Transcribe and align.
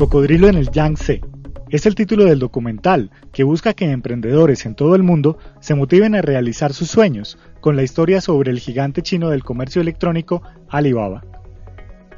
Cocodrilo 0.00 0.48
en 0.48 0.56
el 0.56 0.70
Yangtze. 0.70 1.20
Es 1.68 1.84
el 1.84 1.94
título 1.94 2.24
del 2.24 2.38
documental 2.38 3.10
que 3.34 3.44
busca 3.44 3.74
que 3.74 3.84
emprendedores 3.90 4.64
en 4.64 4.74
todo 4.74 4.94
el 4.94 5.02
mundo 5.02 5.36
se 5.60 5.74
motiven 5.74 6.14
a 6.14 6.22
realizar 6.22 6.72
sus 6.72 6.88
sueños 6.88 7.36
con 7.60 7.76
la 7.76 7.82
historia 7.82 8.22
sobre 8.22 8.50
el 8.50 8.60
gigante 8.60 9.02
chino 9.02 9.28
del 9.28 9.44
comercio 9.44 9.82
electrónico 9.82 10.42
Alibaba. 10.70 11.22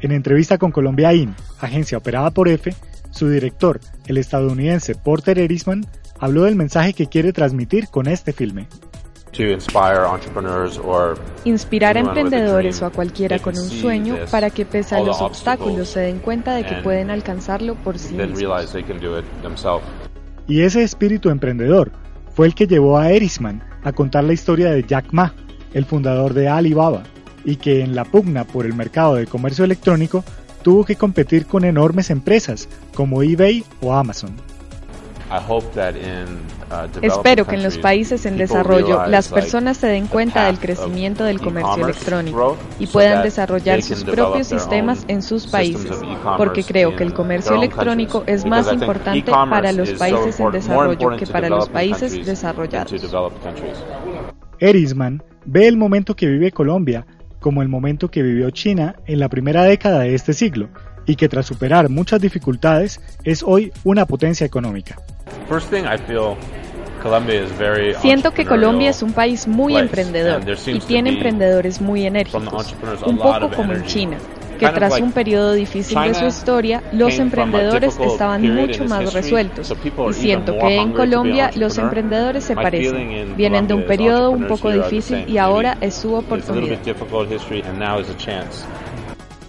En 0.00 0.12
entrevista 0.12 0.58
con 0.58 0.70
Colombia 0.70 1.12
IN, 1.12 1.34
agencia 1.58 1.98
operada 1.98 2.30
por 2.30 2.46
F, 2.46 2.72
su 3.10 3.28
director, 3.28 3.80
el 4.06 4.16
estadounidense 4.16 4.94
Porter 4.94 5.40
Erisman, 5.40 5.84
habló 6.20 6.44
del 6.44 6.54
mensaje 6.54 6.92
que 6.92 7.08
quiere 7.08 7.32
transmitir 7.32 7.88
con 7.88 8.06
este 8.06 8.32
filme. 8.32 8.68
Inspirar 11.44 11.96
a 11.96 12.00
emprendedores 12.00 12.82
o 12.82 12.86
a 12.86 12.90
cualquiera 12.90 13.38
con 13.38 13.56
un 13.56 13.68
sueño 13.68 14.16
para 14.30 14.50
que 14.50 14.66
pese 14.66 14.94
a 14.94 15.00
los 15.00 15.20
obstáculos 15.20 15.88
se 15.88 16.00
den 16.00 16.18
cuenta 16.18 16.54
de 16.54 16.64
que 16.64 16.74
pueden 16.76 17.10
alcanzarlo 17.10 17.74
por 17.74 17.98
sí 17.98 18.14
mismos. 18.14 18.38
Y 20.46 20.62
ese 20.62 20.82
espíritu 20.82 21.30
emprendedor 21.30 21.92
fue 22.34 22.46
el 22.46 22.54
que 22.54 22.66
llevó 22.66 22.98
a 22.98 23.10
Erisman 23.10 23.62
a 23.82 23.92
contar 23.92 24.24
la 24.24 24.32
historia 24.32 24.70
de 24.70 24.84
Jack 24.84 25.12
Ma, 25.12 25.34
el 25.72 25.84
fundador 25.84 26.34
de 26.34 26.48
Alibaba, 26.48 27.02
y 27.44 27.56
que 27.56 27.82
en 27.82 27.94
la 27.94 28.04
pugna 28.04 28.44
por 28.44 28.66
el 28.66 28.74
mercado 28.74 29.14
de 29.14 29.26
comercio 29.26 29.64
electrónico 29.64 30.24
tuvo 30.62 30.84
que 30.84 30.96
competir 30.96 31.46
con 31.46 31.64
enormes 31.64 32.10
empresas 32.10 32.68
como 32.94 33.22
eBay 33.22 33.64
o 33.80 33.92
Amazon. 33.94 34.36
Uh, 35.32 36.98
Espero 37.00 37.46
que 37.46 37.54
en 37.54 37.62
los 37.62 37.78
países 37.78 38.26
en 38.26 38.36
desarrollo 38.36 39.06
las 39.06 39.28
personas 39.28 39.78
se 39.78 39.86
den 39.86 40.06
cuenta 40.06 40.46
del 40.46 40.58
crecimiento 40.58 41.24
del 41.24 41.40
comercio 41.40 41.84
electrónico 41.84 42.58
y 42.78 42.86
puedan 42.86 43.22
desarrollar 43.22 43.82
sus 43.82 44.04
propios 44.04 44.46
sistemas 44.48 45.04
en 45.08 45.22
sus 45.22 45.46
países, 45.46 45.96
porque 46.36 46.64
creo 46.64 46.96
que 46.96 47.04
el 47.04 47.14
comercio 47.14 47.54
electrónico 47.54 48.24
es 48.26 48.44
más 48.44 48.70
importante 48.72 49.30
para 49.30 49.72
los 49.72 49.90
países 49.92 50.38
en 50.38 50.50
desarrollo 50.50 51.16
que 51.16 51.26
para 51.26 51.48
los 51.48 51.68
países 51.68 52.26
desarrollados. 52.26 52.92
Erisman 54.58 55.22
ve 55.44 55.66
el 55.66 55.76
momento 55.76 56.14
que 56.14 56.26
vive 56.26 56.52
Colombia 56.52 57.06
como 57.40 57.62
el 57.62 57.68
momento 57.68 58.10
que 58.10 58.22
vivió 58.22 58.50
China 58.50 58.96
en 59.06 59.18
la 59.18 59.28
primera 59.28 59.64
década 59.64 60.00
de 60.00 60.14
este 60.14 60.32
siglo 60.32 60.68
y 61.06 61.16
que 61.16 61.28
tras 61.28 61.46
superar 61.46 61.88
muchas 61.88 62.20
dificultades 62.20 63.00
es 63.24 63.42
hoy 63.42 63.72
una 63.84 64.06
potencia 64.06 64.46
económica. 64.46 64.96
Siento 68.00 68.30
que 68.32 68.44
Colombia 68.44 68.90
es 68.90 69.02
un 69.02 69.12
país 69.12 69.48
muy 69.48 69.76
emprendedor 69.76 70.42
y 70.66 70.78
tiene 70.80 71.10
emprendedores 71.10 71.80
muy 71.80 72.06
enérgicos, 72.06 72.74
un 73.04 73.18
poco 73.18 73.50
como 73.50 73.72
en 73.72 73.84
China, 73.86 74.18
que 74.58 74.68
tras 74.68 75.00
un 75.00 75.10
periodo 75.10 75.52
difícil 75.52 75.98
de 76.00 76.14
su 76.14 76.26
historia, 76.26 76.82
los 76.92 77.18
emprendedores 77.18 77.98
estaban 77.98 78.42
mucho 78.54 78.84
más 78.84 79.12
resueltos. 79.12 79.74
Y 80.10 80.12
siento 80.12 80.56
que 80.58 80.76
en 80.76 80.92
Colombia 80.92 81.50
los 81.56 81.76
emprendedores 81.78 82.44
se 82.44 82.54
parecen, 82.54 83.36
vienen 83.36 83.66
de 83.66 83.74
un 83.74 83.84
periodo 83.84 84.30
un 84.30 84.46
poco 84.46 84.70
difícil 84.70 85.24
y 85.28 85.38
ahora 85.38 85.76
es 85.80 85.94
su 85.94 86.14
oportunidad. 86.14 86.78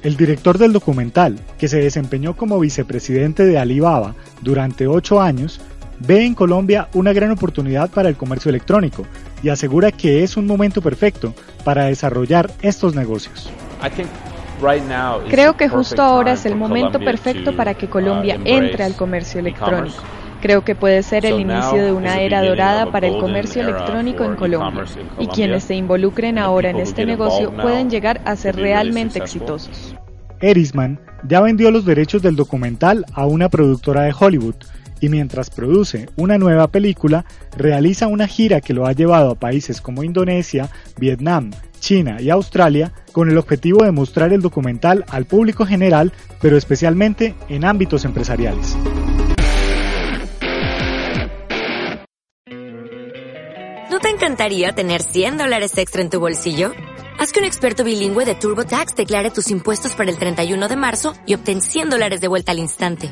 El 0.01 0.17
director 0.17 0.57
del 0.57 0.73
documental, 0.73 1.39
que 1.57 1.69
se 1.69 1.79
desempeñó 1.79 2.35
como 2.35 2.59
vicepresidente 2.59 3.45
de 3.45 3.57
Alibaba 3.57 4.15
durante 4.41 4.85
ocho 4.85 5.21
años, 5.21 5.61
ve 6.05 6.25
en 6.25 6.35
Colombia 6.35 6.89
una 6.93 7.13
gran 7.13 7.31
oportunidad 7.31 7.89
para 7.89 8.09
el 8.09 8.15
comercio 8.15 8.49
electrónico 8.49 9.05
y 9.41 9.49
asegura 9.49 9.91
que 9.91 10.23
es 10.23 10.37
un 10.37 10.45
momento 10.45 10.81
perfecto 10.81 11.33
para 11.63 11.85
desarrollar 11.85 12.51
estos 12.61 12.95
negocios. 12.95 13.49
Creo 15.29 15.57
que 15.57 15.67
justo 15.67 16.01
ahora 16.01 16.33
es 16.33 16.45
el 16.45 16.55
momento 16.55 16.99
perfecto 16.99 17.55
para 17.55 17.73
que 17.73 17.89
Colombia 17.89 18.37
uh, 18.37 18.41
entre 18.45 18.83
al 18.83 18.95
comercio 18.95 19.39
electrónico. 19.39 19.97
Creo 20.41 20.65
que 20.65 20.75
puede 20.75 21.03
ser 21.03 21.25
el 21.25 21.39
inicio 21.39 21.81
de 21.81 21.93
una 21.93 22.19
era 22.19 22.43
dorada 22.43 22.91
para 22.91 23.07
el 23.07 23.17
comercio 23.17 23.61
electrónico 23.61 24.25
en 24.25 24.35
Colombia 24.35 24.83
y 25.17 25.27
quienes 25.27 25.63
se 25.63 25.75
involucren 25.75 26.37
ahora 26.37 26.69
en 26.69 26.77
este 26.77 27.05
negocio 27.05 27.51
pueden 27.51 27.89
llegar 27.89 28.21
a 28.25 28.35
ser 28.35 28.57
realmente 28.57 29.19
exitosos. 29.19 29.95
Erisman 30.41 30.99
ya 31.25 31.39
vendió 31.39 31.71
los 31.71 31.85
derechos 31.85 32.21
del 32.21 32.35
documental 32.35 33.05
a 33.13 33.25
una 33.25 33.47
productora 33.47 34.01
de 34.01 34.13
Hollywood 34.17 34.55
y 35.03 35.09
mientras 35.09 35.49
produce 35.49 36.07
una 36.15 36.37
nueva 36.37 36.69
película, 36.69 37.25
realiza 37.57 38.07
una 38.07 38.25
gira 38.25 38.61
que 38.61 38.73
lo 38.73 38.87
ha 38.87 38.93
llevado 38.93 39.31
a 39.31 39.35
países 39.35 39.81
como 39.81 40.01
Indonesia, 40.01 40.69
Vietnam, 40.97 41.51
China 41.81 42.21
y 42.21 42.29
Australia 42.29 42.93
con 43.11 43.29
el 43.29 43.37
objetivo 43.37 43.83
de 43.83 43.91
mostrar 43.91 44.31
el 44.31 44.41
documental 44.41 45.03
al 45.09 45.25
público 45.25 45.65
general, 45.65 46.13
pero 46.39 46.55
especialmente 46.55 47.35
en 47.49 47.65
ámbitos 47.65 48.05
empresariales. 48.05 48.77
¿No 53.91 53.99
te 53.99 54.07
encantaría 54.07 54.71
tener 54.71 55.01
100 55.01 55.37
dólares 55.37 55.77
extra 55.77 56.01
en 56.01 56.09
tu 56.09 56.21
bolsillo? 56.21 56.71
Haz 57.19 57.33
que 57.33 57.39
un 57.39 57.45
experto 57.45 57.83
bilingüe 57.83 58.23
de 58.23 58.35
TurboTax 58.35 58.95
declare 58.95 59.31
tus 59.31 59.51
impuestos 59.51 59.95
para 59.95 60.09
el 60.09 60.17
31 60.17 60.69
de 60.69 60.77
marzo 60.77 61.13
y 61.25 61.35
obtén 61.35 61.59
100 61.59 61.89
dólares 61.89 62.21
de 62.21 62.29
vuelta 62.29 62.53
al 62.53 62.59
instante. 62.59 63.11